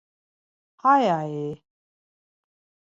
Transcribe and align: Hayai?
Hayai? 0.77 1.63